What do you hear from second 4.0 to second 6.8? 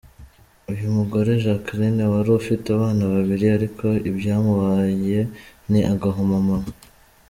ibyamubaye ni agahomamunwa.